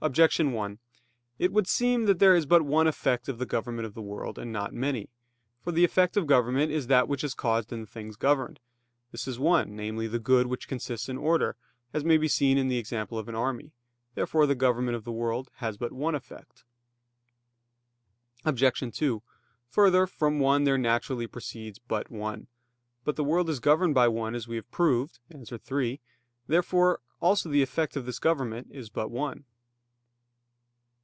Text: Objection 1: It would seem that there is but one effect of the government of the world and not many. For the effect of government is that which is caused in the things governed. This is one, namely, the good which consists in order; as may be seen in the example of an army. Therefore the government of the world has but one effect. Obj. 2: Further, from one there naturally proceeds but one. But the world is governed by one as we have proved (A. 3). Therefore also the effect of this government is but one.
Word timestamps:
Objection 0.00 0.52
1: 0.52 0.78
It 1.40 1.50
would 1.52 1.66
seem 1.66 2.04
that 2.04 2.20
there 2.20 2.36
is 2.36 2.46
but 2.46 2.62
one 2.62 2.86
effect 2.86 3.28
of 3.28 3.38
the 3.38 3.44
government 3.46 3.84
of 3.84 3.94
the 3.94 4.00
world 4.00 4.38
and 4.38 4.52
not 4.52 4.72
many. 4.72 5.10
For 5.60 5.72
the 5.72 5.82
effect 5.82 6.16
of 6.16 6.28
government 6.28 6.70
is 6.70 6.86
that 6.86 7.08
which 7.08 7.24
is 7.24 7.34
caused 7.34 7.72
in 7.72 7.80
the 7.80 7.86
things 7.88 8.14
governed. 8.14 8.60
This 9.10 9.26
is 9.26 9.40
one, 9.40 9.74
namely, 9.74 10.06
the 10.06 10.20
good 10.20 10.46
which 10.46 10.68
consists 10.68 11.08
in 11.08 11.18
order; 11.18 11.56
as 11.92 12.04
may 12.04 12.16
be 12.16 12.28
seen 12.28 12.56
in 12.58 12.68
the 12.68 12.78
example 12.78 13.18
of 13.18 13.28
an 13.28 13.34
army. 13.34 13.72
Therefore 14.14 14.46
the 14.46 14.54
government 14.54 14.94
of 14.94 15.02
the 15.02 15.10
world 15.10 15.50
has 15.54 15.76
but 15.76 15.90
one 15.92 16.14
effect. 16.14 16.62
Obj. 18.44 18.64
2: 18.96 19.22
Further, 19.70 20.06
from 20.06 20.38
one 20.38 20.62
there 20.62 20.78
naturally 20.78 21.26
proceeds 21.26 21.80
but 21.80 22.08
one. 22.08 22.46
But 23.02 23.16
the 23.16 23.24
world 23.24 23.50
is 23.50 23.58
governed 23.58 23.96
by 23.96 24.06
one 24.06 24.36
as 24.36 24.46
we 24.46 24.54
have 24.54 24.70
proved 24.70 25.18
(A. 25.34 25.44
3). 25.44 26.00
Therefore 26.46 27.00
also 27.20 27.48
the 27.48 27.62
effect 27.62 27.96
of 27.96 28.06
this 28.06 28.20
government 28.20 28.68
is 28.70 28.90
but 28.90 29.10
one. 29.10 29.44